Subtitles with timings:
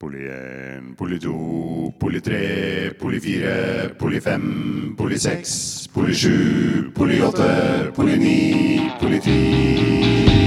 [0.00, 7.20] Poli 1, poli 2, poli 3, poli 4, poli 5, poli 6, poli 7, poli
[7.20, 10.38] 8, poli 9, poli 10.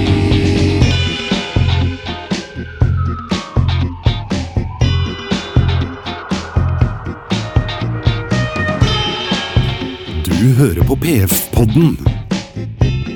[10.24, 11.96] Du hører på PF-podden.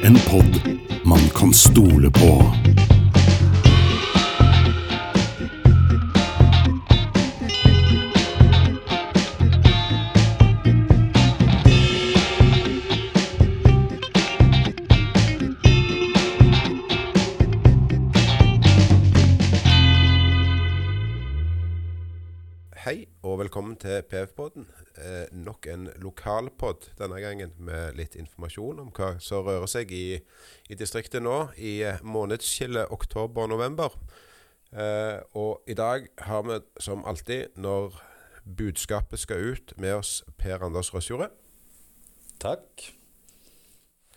[0.04, 0.60] En podd
[1.08, 2.65] man kan stole på.
[23.86, 24.66] Til PF-podden.
[24.98, 30.18] Eh, nok en lokalpod denne gangen med litt informasjon om hva som rører seg i,
[30.70, 33.94] i distriktet nå i eh, månedsskillet oktober-november.
[34.74, 37.94] Eh, og i dag har vi som alltid, når
[38.46, 41.30] budskapet skal ut, med oss Per Anders Røsjordet.
[42.42, 42.90] Takk.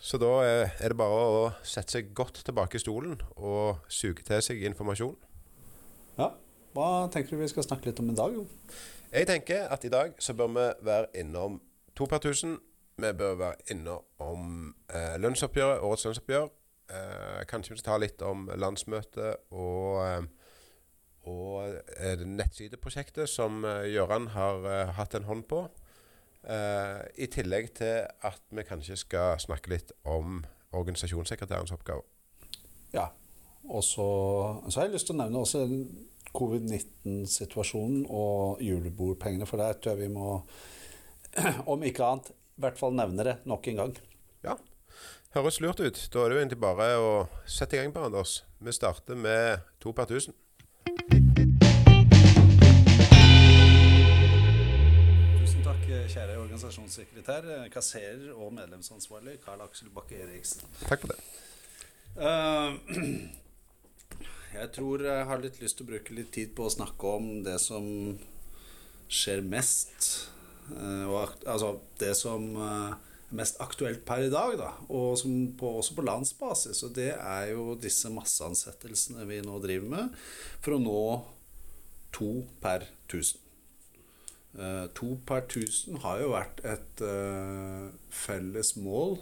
[0.00, 4.24] Så da eh, er det bare å sette seg godt tilbake i stolen og suge
[4.26, 5.18] til seg informasjon.
[6.18, 6.32] Ja,
[6.74, 8.34] Hva tenker du vi skal snakke litt om i dag?
[8.34, 8.46] Jo?
[9.10, 11.56] Jeg tenker at i dag så bør vi være innom
[11.98, 12.60] to per tusen.
[12.96, 16.44] Vi bør være innom eh, lønnsoppgjøret, årets lønnsoppgjør.
[16.94, 20.22] Eh, kanskje vi skal ta litt om landsmøtet og, eh,
[21.26, 25.64] og eh, nettsideprosjektet som eh, Gøran har eh, hatt en hånd på.
[26.46, 32.06] Eh, I tillegg til at vi kanskje skal snakke litt om organisasjonssekretærens oppgave.
[32.94, 33.08] Ja.
[33.66, 34.06] Og så,
[34.68, 35.66] så har jeg lyst til å nevne også
[36.36, 40.40] covid-19-situasjonen og julebordpengene, for der tror jeg vi må,
[41.72, 43.96] om ikke annet, i hvert fall nevne det nok en gang.
[44.44, 44.56] Ja,
[45.36, 45.98] høres lurt ut.
[46.12, 47.10] Da er det jo egentlig bare å
[47.48, 48.42] sette i gang, Per Anders.
[48.60, 50.36] Vi starter med to per tusen.
[55.40, 55.84] Tusen takk,
[56.14, 60.66] kjære organisasjonssekretær, kasserer og medlemsansvarlig Karl Aksel Bakke Eriksen.
[60.84, 61.20] Takk for det.
[62.20, 63.40] Eh,
[64.54, 67.30] jeg tror jeg har litt lyst til å bruke litt tid på å snakke om
[67.46, 67.84] det som
[69.10, 70.28] skjer mest.
[70.74, 72.90] eh, og, altså det som eh,
[73.30, 74.70] er mest aktuelt per i dag, da.
[74.88, 75.22] Og
[75.58, 76.82] på, også på landsbasis.
[76.86, 80.16] Og det er jo disse masseansettelsene vi nå driver med
[80.60, 81.04] for å nå
[82.14, 82.32] to
[82.62, 83.38] per tusen.
[84.50, 89.20] Uh, to per tusen har jo vært et uh, felles mål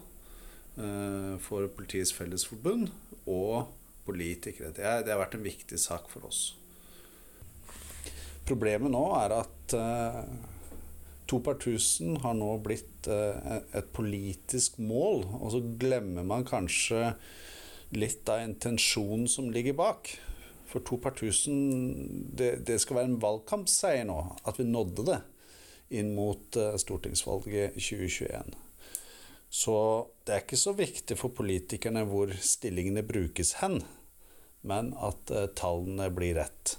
[0.81, 2.89] uh, for Politiets Fellesforbund
[3.29, 3.69] og
[4.09, 4.73] politikere.
[4.75, 6.43] Det, er, det har vært en viktig sak for oss.
[8.49, 10.23] Problemet nå er at eh,
[11.29, 17.13] to per tusen har nå blitt eh, et politisk mål, og så glemmer man kanskje
[17.97, 20.15] litt av intensjonen som ligger bak.
[20.69, 21.59] For to per tusen,
[22.37, 25.21] det, det skal være en valgkampseier nå, at vi nådde det
[26.01, 28.57] inn mot eh, stortingsvalget 2021.
[29.49, 29.77] Så
[30.25, 33.81] det er ikke så viktig for politikerne hvor stillingene brukes hen,
[34.69, 36.77] men at eh, tallene blir rett.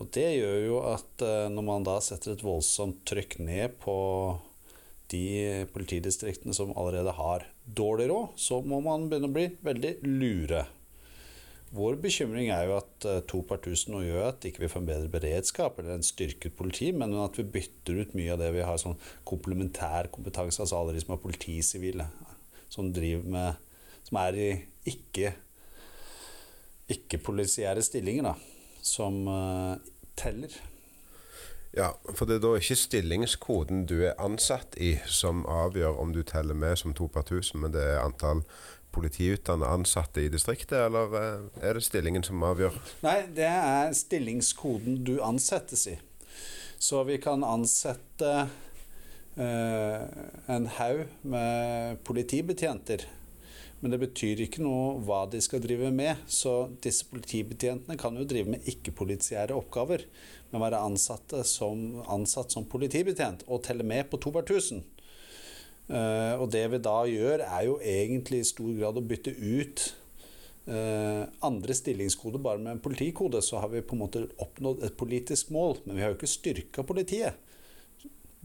[0.00, 3.96] Og det gjør jo at eh, når man da setter et voldsomt trykk ned på
[5.12, 10.64] de politidistriktene som allerede har dårlig råd, så må man begynne å bli veldig lure.
[11.72, 14.88] Vår bekymring er jo at eh, to per tusen gjør at ikke vi får en
[14.90, 18.64] bedre beredskap eller en styrket politi, men at vi bytter ut mye av det vi
[18.64, 18.98] har sånn
[19.28, 22.08] komplementær kompetanse, altså alle de som er politisivile,
[22.72, 23.68] som driver med
[24.02, 24.46] Som er i
[24.90, 25.30] ikke
[26.92, 28.34] ikke-polisiære stillinger, da,
[28.82, 29.80] som eh,
[30.18, 30.54] teller.
[31.72, 36.20] Ja, for det er da ikke stillingskoden du er ansatt i som avgjør om du
[36.28, 38.42] teller med som to per tusen, men det er antall
[38.92, 42.76] politiutdannede ansatte i distriktet, eller eh, er det stillingen som avgjør?
[43.04, 45.96] Nei, det er stillingskoden du ansettes i.
[46.82, 48.34] Så vi kan ansette
[49.40, 50.04] eh,
[50.50, 53.06] en haug med politibetjenter.
[53.82, 56.20] Men det betyr ikke noe hva de skal drive med.
[56.30, 60.04] Så disse politibetjentene kan jo drive med ikke-politiære oppgaver,
[60.52, 60.82] men være
[61.48, 64.84] som, ansatt som politibetjent og telle med på to per tusen.
[65.90, 69.82] Uh, og det vi da gjør, er jo egentlig i stor grad å bytte ut
[70.70, 73.42] uh, andre stillingskoder bare med en politikode.
[73.42, 76.30] Så har vi på en måte oppnådd et politisk mål, men vi har jo ikke
[76.30, 77.34] styrka politiet.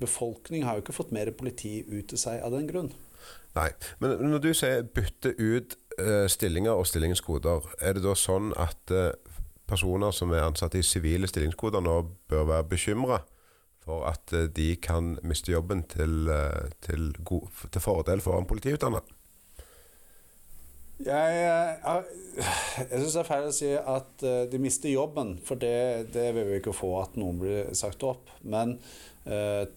[0.01, 2.89] Befolkningen har jo ikke fått mer politi ut til seg av den grunn.
[3.57, 3.71] Nei,
[4.01, 8.93] men når du sier bytte ut uh, stillinger og stillingskoder, er det da sånn at
[8.93, 9.09] uh,
[9.67, 11.97] personer som er ansatt i sivile stillingskoder nå
[12.29, 13.21] bør være bekymra
[13.83, 16.29] for at uh, de kan miste jobben til,
[16.85, 19.13] til, god, til fordel for en politiutdanner?
[20.97, 22.05] Jeg, jeg,
[22.37, 26.47] jeg syns det er feil å si at de mister jobben, for det, det vil
[26.49, 28.31] vi ikke få at noen blir sagt opp.
[28.41, 28.79] Men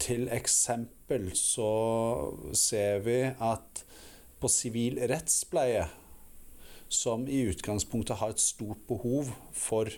[0.01, 1.00] til eksempel
[1.35, 1.71] så
[2.55, 3.83] ser vi at
[4.41, 5.89] på sivil rettspleie,
[6.89, 9.91] som i utgangspunktet har et stort behov for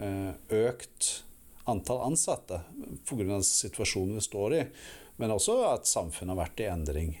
[0.00, 1.22] uh, økt
[1.68, 2.62] antall ansatte
[3.08, 3.40] pga.
[3.44, 4.62] situasjonen vi står i,
[5.16, 7.14] men også at samfunnet har vært i endring,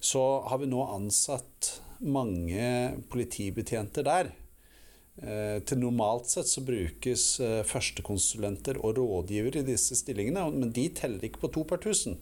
[0.00, 4.30] så har vi nå ansatt mange politibetjenter der.
[5.18, 10.86] Eh, til normalt sett så brukes eh, førstekonsulenter og rådgivere i disse stillingene, men de
[10.94, 12.20] teller ikke på to per tusen.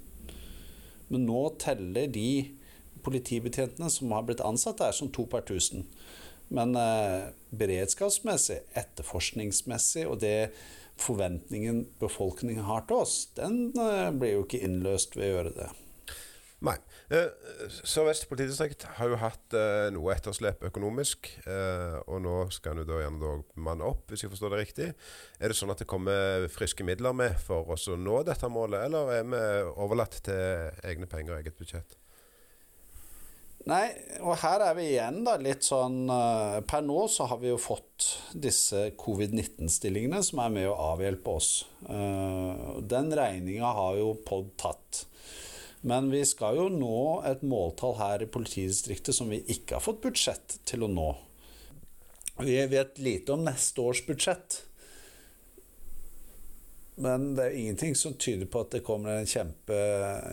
[1.08, 2.30] Men nå teller de
[3.06, 5.86] politibetjentene som har blitt ansatt der, som to per tusen.
[6.48, 10.50] Men eh, beredskapsmessig, etterforskningsmessig og det
[11.00, 15.68] forventningen befolkningen har til oss, den eh, blir jo ikke innløst ved å gjøre det.
[16.64, 16.76] Nei.
[17.12, 17.26] Eh,
[17.68, 21.28] Sør-Vest politidistrikt har jo hatt eh, noe etterslep økonomisk.
[21.44, 24.88] Eh, og nå skal en da gjerne manne opp, hvis jeg forstår det riktig.
[25.36, 28.88] Er det sånn at det kommer friske midler med for oss å nå dette målet,
[28.88, 29.44] eller er vi
[29.76, 31.98] overlatt til egne penger og eget budsjett?
[33.66, 33.86] Nei,
[34.22, 37.56] og her er vi igjen da litt sånn uh, Per nå så har vi jo
[37.58, 41.50] fått disse covid-19-stillingene som er med å avhjelpe oss.
[41.82, 45.02] Uh, den regninga har jo POD tatt.
[45.80, 50.02] Men vi skal jo nå et måltall her i politidistriktet som vi ikke har fått
[50.04, 51.10] budsjett til å nå.
[52.40, 54.62] Vi vet lite om neste års budsjett.
[56.96, 59.76] Men det er ingenting som tyder på at det kommer en kjempe,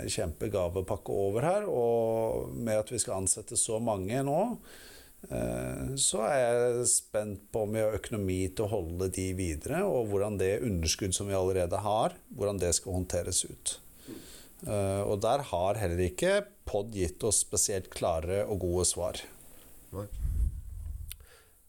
[0.08, 1.68] kjempegavepakke over her.
[1.68, 4.40] Og med at vi skal ansette så mange nå,
[5.28, 9.84] eh, så er jeg spent på om vi har økonomi til å holde de videre,
[9.84, 13.78] og hvordan det underskudd som vi allerede har, hvordan det skal håndteres ut.
[14.64, 16.38] Uh, og der har heller ikke
[16.70, 19.20] POD gitt oss spesielt klare og gode svar.
[19.92, 20.08] Nei.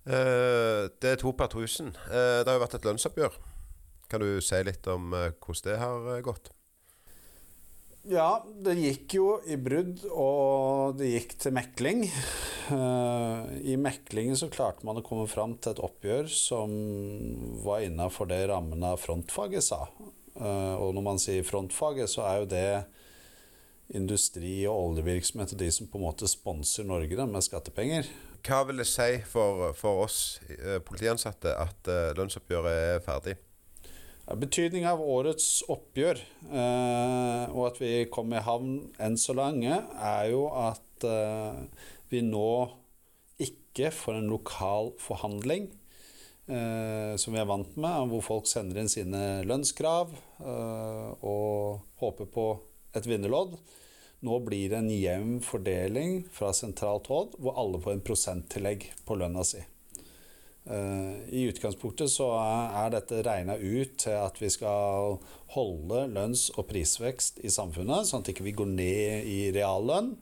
[0.05, 1.91] Uh, det er to per tusen.
[2.06, 3.38] Uh, det har jo vært et lønnsoppgjør.
[4.12, 6.52] Kan du si litt om hvordan det har gått?
[8.05, 12.02] Ja, det gikk jo i brudd, og det gikk til mekling.
[12.69, 16.75] I meklingen så klarte man å komme fram til et oppgjør som
[17.64, 19.87] var innafor det rammene frontfaget sa.
[20.34, 22.69] Eh, og når man sier frontfaget, så er jo det
[23.94, 28.08] industri og oljevirksomhet og de som på en måte sponser Norge da, med skattepenger.
[28.44, 33.36] Hva vil det si for, for oss eh, politiansatte at uh, lønnsoppgjøret er ferdig?
[34.25, 39.82] Ja, Betydningen av årets oppgjør eh, og at vi kom i havn enn så lange,
[40.00, 41.60] er jo at eh,
[42.08, 42.54] vi nå
[43.44, 45.83] ikke får en lokal forhandling eh,
[46.44, 52.49] som vi er vant med, hvor folk sender inn sine lønnskrav eh, og håper på
[52.94, 53.56] et vinnerlodd.
[54.25, 59.17] Nå blir det en jevn fordeling fra sentralt hold, hvor alle får en prosenttillegg på
[59.20, 59.61] lønna si.
[60.64, 65.19] Uh, I utgangspunktet så er dette regna ut til at vi skal
[65.52, 70.14] holde lønns- og prisvekst i samfunnet, sånn at vi ikke går ned i reallønn.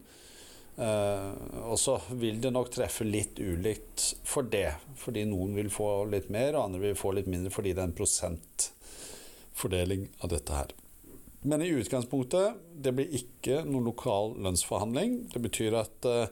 [0.73, 1.37] Uh,
[1.69, 4.71] og så vil det nok treffe litt ulikt for det.
[4.99, 7.91] Fordi noen vil få litt mer, og andre vil få litt mindre fordi det er
[7.91, 10.73] en prosentfordeling av dette her.
[11.43, 15.25] Men i utgangspunktet, det blir ikke noen lokal lønnsforhandling.
[15.35, 16.31] Det betyr at uh,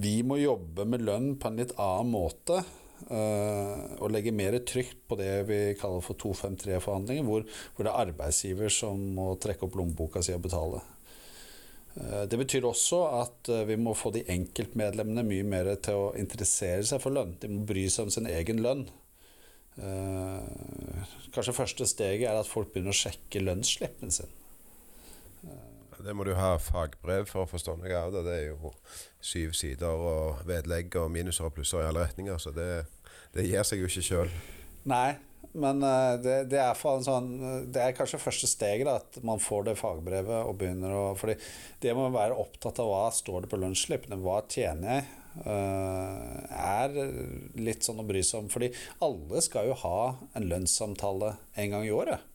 [0.00, 2.62] vi må jobbe med lønn på en litt annen måte.
[3.08, 8.02] Uh, og legge mer trykk på det vi kaller for 253-forhandlinger, hvor, hvor det er
[8.04, 10.84] arbeidsgiver som må trekke opp lommeboka si og betale.
[11.94, 16.10] Eh, det betyr også at eh, vi må få de enkeltmedlemmene mye mer til å
[16.18, 17.36] interessere seg for lønn.
[17.42, 18.86] De må bry seg om sin egen lønn.
[19.80, 24.38] Eh, kanskje første steget er at folk begynner å sjekke lønnsslippen sin.
[26.00, 28.22] Det må du ha fagbrev for å forstå noe av det.
[28.24, 28.70] Det er jo
[29.20, 32.86] syv sider og vedlegg og minuser og plusser i alle retninger, så det,
[33.34, 34.32] det gir seg jo ikke sjøl.
[34.88, 35.18] Nei,
[35.52, 37.30] men uh, det, det, er sånn,
[37.72, 41.34] det, er kanskje første steget, da, at man får det fagbrevet og begynner å fordi
[41.82, 45.06] det må være opptatt av hva står det på lønnsslippene, hva tjener jeg,
[45.46, 46.98] uh, er
[47.58, 48.50] litt sånn å bry seg om.
[48.52, 48.70] Fordi
[49.02, 50.00] alle skal jo ha
[50.38, 52.26] en lønnssamtale en gang i året.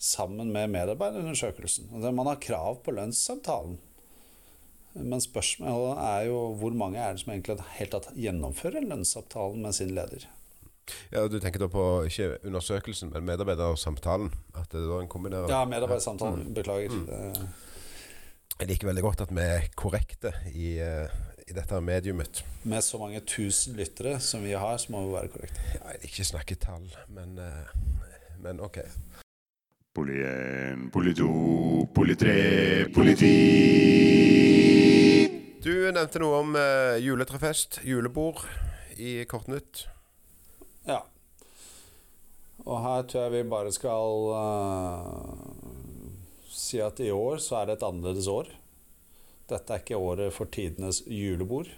[0.00, 1.92] Sammen med medarbeiderundersøkelsen.
[1.92, 3.78] Man har krav på lønnssamtalen.
[4.96, 9.76] Men spørsmålet er jo hvor mange er det som egentlig helt tatt gjennomfører lønnsavtalen med
[9.76, 10.24] sin leder.
[11.12, 14.30] Ja, Du tenker da på ikke undersøkelsen, men medarbeidersamtalen?
[14.54, 16.46] At det da en kombinerer Ja, medarbeidersamtalen.
[16.48, 16.54] Mm.
[16.54, 16.90] Beklager.
[16.90, 17.50] Mm.
[18.60, 21.08] Jeg liker veldig godt at vi er korrekte i, uh,
[21.48, 22.42] i dette mediumet.
[22.68, 25.60] Med så mange tusen lyttere som vi har, så må vi være korrekte.
[25.78, 27.70] Ja, jeg ikke snakke tall, men, uh,
[28.44, 28.82] men ok.
[29.96, 31.30] Poli 1, poli 2,
[31.94, 32.34] poli 3,
[32.94, 33.32] politi.
[35.64, 36.54] Du nevnte noe om
[37.02, 38.44] juletrefest, julebord,
[39.00, 39.88] i Kortnytt.
[40.86, 41.02] Ja.
[42.66, 45.50] Og her tror jeg vi bare skal uh,
[46.52, 48.50] si at i år så er det et annerledes år.
[49.50, 51.70] Dette er ikke året for tidenes julebord.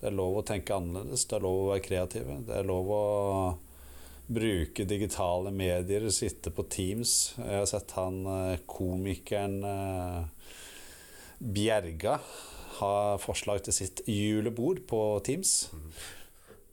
[0.00, 2.38] Det er lov å tenke annerledes, det er lov å være kreative.
[2.48, 3.04] Det er lov å
[4.30, 7.34] bruke digitale medier, sitte på Teams.
[7.36, 10.54] Jeg har sett han eh, komikeren eh,
[11.40, 12.20] Bjerga
[12.78, 15.68] ha forslag til sitt julebord på Teams.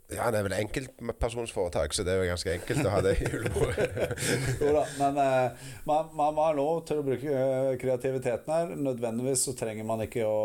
[0.08, 3.26] Ja, det er vel enkeltpersonsforetak, så det er jo ganske enkelt å ha det i
[3.34, 3.88] julebordet.
[4.62, 8.72] jo da, men uh, man, man, må ha lov til å bruke uh, kreativiteten her.
[8.88, 10.38] Nødvendigvis så trenger man ikke å,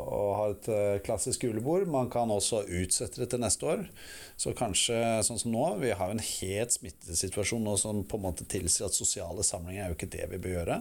[0.00, 1.84] å ha et uh, klassisk julebord.
[1.92, 3.84] Man kan også utsette det til neste år.
[4.40, 4.96] Så kanskje
[5.28, 8.88] sånn som nå, vi har jo en helt smittesituasjon nå som på en måte tilsier
[8.88, 10.80] at sosiale samlinger er jo ikke det vi bør gjøre.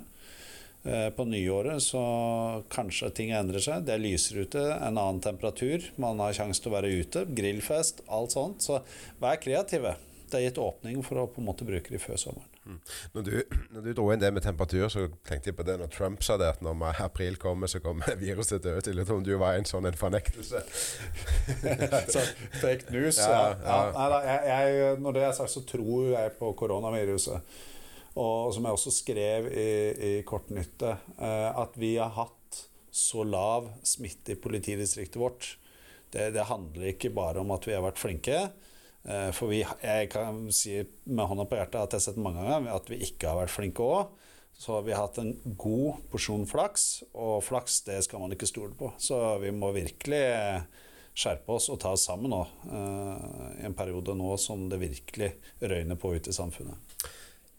[0.83, 2.01] Eh, på nyåret så
[2.71, 3.83] kanskje ting endrer seg.
[3.83, 5.89] Det er lysere ute, en annen temperatur.
[5.99, 7.25] Man har sjanse til å være ute.
[7.35, 8.63] Grillfest, alt sånt.
[8.63, 8.79] Så
[9.19, 9.97] vær kreative.
[10.29, 12.47] Det er gitt åpning for å på en måte bruke de før sommeren.
[12.69, 12.77] Mm.
[13.15, 15.89] Når, du, når, du, dro inn det med temperatur, så tenkte jeg på det når
[15.91, 19.01] Trump sa det, at når april kommer, så kommer viruset til å til.
[19.09, 20.61] tror du var en sånn en fornektelse.
[22.13, 22.23] så
[22.61, 23.33] fake news, ja.
[23.33, 23.57] ja.
[23.65, 23.81] ja.
[23.97, 27.59] Nei, jeg, jeg, når det er sagt, så tror jeg på koronaviruset.
[28.17, 32.35] Og som jeg også skrev i, i Kortnytte, eh, at vi har hatt
[32.89, 35.51] så lav smitte i politidistriktet vårt.
[36.09, 38.39] Det, det, handler ikke bare om at vi har vært flinke.
[39.05, 42.43] Eh, for vi, jeg kan si med hånda på hjertet at jeg har sett mange
[42.47, 44.15] ganger at vi ikke har vært flinke òg.
[44.59, 48.75] Så vi har hatt en god porsjon flaks, og flaks det skal man ikke stole
[48.75, 48.89] på.
[48.99, 50.25] Så vi må virkelig
[51.15, 55.31] skjerpe oss og ta oss sammen nå, eh, i en periode nå som det virkelig
[55.63, 56.98] røyner på ute i samfunnet.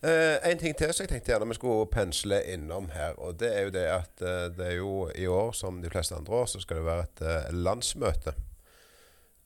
[0.01, 3.19] Uh, en ting til som jeg tenkte gjerne vi skulle pensle innom her.
[3.21, 6.17] Og det er jo det at uh, det er jo i år, som de fleste
[6.17, 8.33] andre år, så skal det være et uh, landsmøte.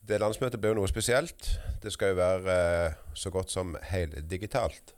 [0.09, 1.49] Det landsmøtet blir jo noe spesielt.
[1.83, 4.95] Det skal jo være så godt som heldigitalt.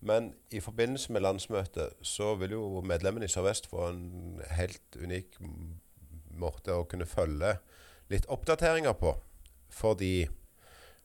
[0.00, 5.40] men i forbindelse med landsmøtet så vil jo medlemmene i Sør-Vest få en helt unik
[6.38, 7.56] måte å kunne følge
[8.12, 9.16] litt oppdateringer på.
[9.70, 10.28] Fordi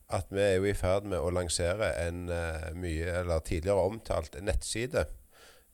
[0.09, 4.39] at vi er jo i ferd med å lansere en uh, mye, eller tidligere omtalt
[4.41, 5.05] nettside.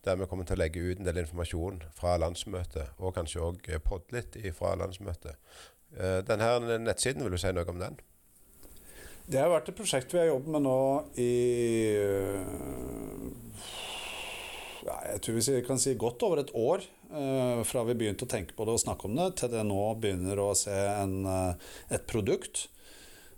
[0.06, 3.62] Der vi kommer til å legge ut en del informasjon fra landsmøtet, og kanskje òg
[3.64, 5.40] podd podde litt fra landsmøtet.
[5.96, 7.98] Uh, denne nettsiden, vil du si noe om den?
[9.26, 10.80] Det har vært et prosjekt vi har jobbet med nå
[11.18, 11.32] i
[14.86, 16.84] ja, Jeg tror vi kan si godt over et år.
[17.10, 19.82] Uh, fra vi begynte å tenke på det og snakke om det, til det nå
[20.04, 21.22] begynner å se en,
[21.88, 22.68] et produkt.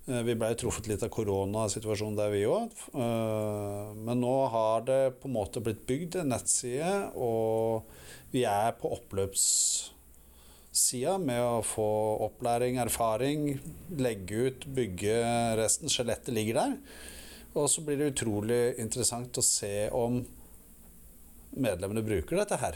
[0.08, 2.72] Eh, vi ble truffet litt av koronasituasjonen der, vi òg.
[2.96, 7.84] Eh, men nå har det på en måte blitt bygd en nettside, og
[8.32, 9.92] vi er på oppløpssida
[11.20, 11.90] med å få
[12.30, 13.60] opplæring, erfaring,
[14.00, 15.18] legge ut, bygge
[15.60, 15.92] resten.
[15.92, 16.74] Skjelettet ligger der.
[17.58, 20.26] Og så blir det utrolig interessant å se om
[21.58, 22.76] medlemmene bruker dette her.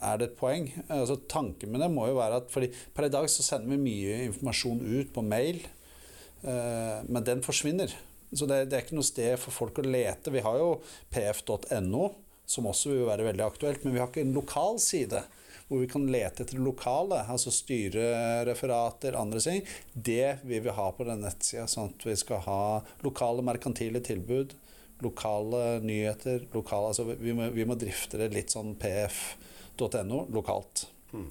[0.00, 0.64] Er det et poeng?
[0.86, 3.86] Altså, tanken med det må jo være at fordi Per i dag så sender vi
[3.90, 5.81] mye informasjon ut på mail Eh,
[6.42, 7.92] men den forsvinner.
[8.32, 10.32] Så det, det, er ikke noe sted for folk å lete.
[10.32, 10.70] Vi har jo
[11.12, 12.08] pf.no,
[12.48, 15.22] som også vil være veldig aktuelt, men vi har ikke en lokal side
[15.68, 19.62] hvor vi kan lete etter lokale, altså styrereferater, andre ting.
[19.92, 22.64] Det vil vi ha på den nettsida, sånn at vi skal ha
[23.04, 24.52] lokale merkantile tilbud,
[25.02, 30.86] lokale nyheter, lokale, altså vi må, vi må drifte det litt sånn pf.no lokalt.
[31.16, 31.30] Mm.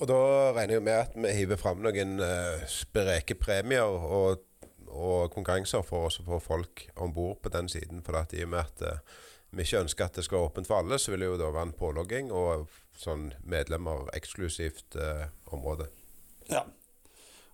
[0.00, 0.22] Og da
[0.56, 4.42] regner jeg med at vi hiver fram noen uh, spreke premier og,
[4.88, 8.02] og, konkurranser for å få folk om bord på den siden.
[8.06, 9.16] For at i og med at uh,
[9.52, 11.50] vi ikke ønsker at det skal være åpent for alle, så vil det jo da
[11.52, 15.90] være en pålogging og sånn medlemmer eksklusivt uh, område.
[16.50, 16.64] Ja.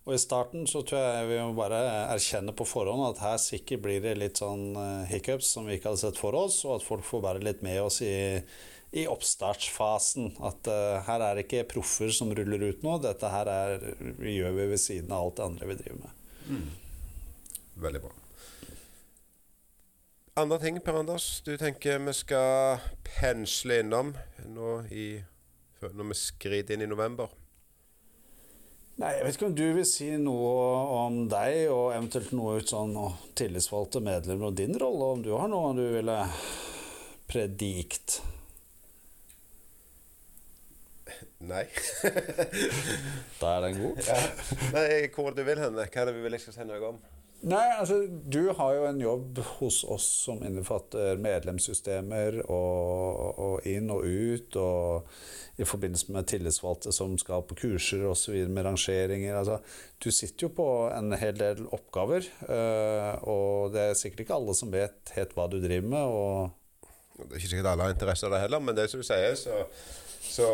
[0.08, 1.82] Og i starten så tror jeg vi må bare
[2.14, 4.70] erkjenne på forhånd at her sikkert blir det litt sånn
[5.10, 7.82] hiccups som vi ikke hadde sett for oss, og at folk får være litt med
[7.82, 8.14] oss i
[8.90, 10.32] i oppstartsfasen.
[10.44, 12.98] At uh, her er det ikke proffer som ruller ut nå.
[13.04, 13.90] Dette her er,
[14.22, 16.24] gjør vi ved siden av alt det andre vi driver med.
[16.48, 16.70] Mm.
[17.84, 18.14] Veldig bra.
[20.38, 24.12] Andre ting, Per Anders, du tenker vi skal pensle innom
[24.46, 25.08] nå i,
[25.82, 27.32] når vi skrider inn i november?
[28.98, 30.54] Nei, Jeg vet ikke om du vil si noe
[30.94, 32.94] om deg, og eventuelt noe ut sånn
[33.38, 36.16] tillitsvalgte medlemmer og din rolle, om du har noe du ville
[37.30, 38.20] predikt?
[41.38, 41.64] Nei.
[43.40, 44.02] da er den god.
[44.08, 44.18] ja.
[44.74, 45.78] Nei, hvor du vil hen?
[45.78, 46.98] Hva er det vi vil jeg skal si noe om?
[47.46, 53.92] Nei, altså du har jo en jobb hos oss som innbefatter medlemssystemer og, og inn
[53.94, 58.40] og ut, og i forbindelse med tillitsvalgte som skal på kurser osv.
[58.50, 59.38] med rangeringer.
[59.38, 59.60] Altså,
[60.02, 64.58] du sitter jo på en hel del oppgaver, øh, og det er sikkert ikke alle
[64.58, 66.18] som vet helt hva du driver med.
[66.18, 69.02] og Det er ikke sikkert alle har interesse av det heller, men det er som
[69.02, 69.62] du sier, så,
[70.38, 70.48] så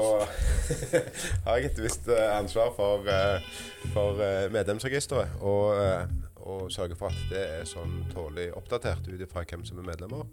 [1.45, 3.49] har jeg et visst eh, ansvar for, eh,
[3.93, 5.41] for eh, medlemsregisteret.
[5.45, 5.75] Og,
[6.45, 10.27] og sørge for at det er sånn tålelig oppdatert ut ifra hvem som er medlemmer.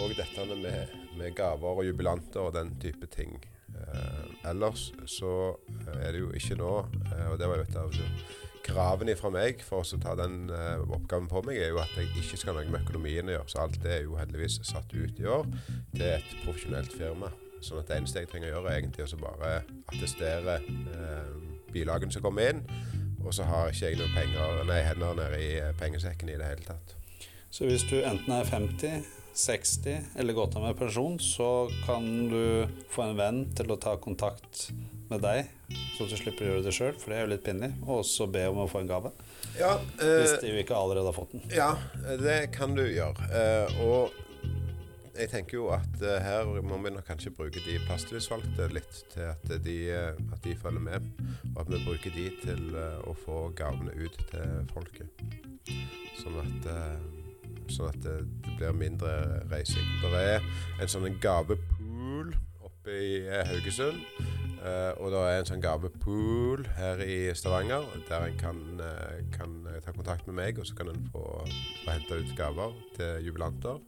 [0.00, 3.34] Og dette med, med gaver og jubilanter og den type ting.
[4.48, 5.32] Ellers så
[5.98, 6.70] er det jo ikke nå,
[7.28, 7.98] og det var jo et av
[8.64, 10.48] kravene fra meg for å ta den
[10.88, 13.52] oppgaven på meg, er jo at jeg ikke skal ha noe med økonomien å gjøre.
[13.52, 15.44] Så alt det er jo heldigvis satt ut i år
[15.92, 17.28] til et profesjonelt firma.
[17.64, 19.52] Sånn at det eneste jeg trenger å gjøre, er egentlig å bare
[19.92, 21.30] attestere eh,
[21.74, 22.62] bilagene som kommer inn.
[23.24, 26.52] Og så har ikke jeg noen penger, nei, hender nede i eh, pengesekken i det
[26.52, 26.94] hele tatt.
[27.50, 29.02] Så hvis du enten er 50,
[29.38, 33.96] 60 eller gått av med pensjon, så kan du få en venn til å ta
[34.02, 34.68] kontakt
[35.08, 35.46] med deg,
[35.96, 38.26] så du slipper å gjøre det sjøl, for det er jo litt pinlig, og så
[38.28, 39.12] be om å få en gave.
[39.56, 41.44] Ja, Hvis eh, de jo ikke allerede har fått den.
[41.54, 41.70] ja,
[42.20, 43.28] det kan du gjøre.
[43.32, 44.12] Eh, og
[45.18, 49.26] jeg tenker jo at uh, her må vi nok kanskje bruke de plasstillitsvalgte litt til
[49.26, 51.08] at de, eh, at de følger med.
[51.54, 55.24] Og at vi bruker de til uh, å få gavene ut til folket.
[56.20, 59.14] Sånn at, uh, sånn at det, det blir mindre
[59.50, 59.90] reising.
[60.02, 60.46] Det er
[60.78, 62.34] en sånn gavepool
[62.88, 64.00] oppe i eh, Haugesund.
[64.62, 69.60] eh, og det er en sånn gavepool her i Stavanger der en kan, eh, kan
[69.66, 71.24] eh, ta kontakt med meg, og så kan en få,
[71.84, 73.80] få hente ut gaver til jubilanter.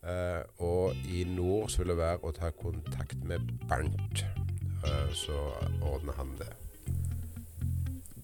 [0.00, 4.24] Eh, og i nord så vil det være å ta kontakt med Bernt.
[4.80, 5.36] Uh, så
[5.84, 6.48] ordner han det.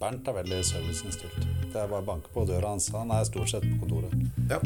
[0.00, 1.36] Bernt er veldig serviceinnstilt.
[1.72, 2.88] Det er bare å banke på døra hans.
[2.96, 4.16] Han er stort sett på kontoret.
[4.48, 4.60] Ja.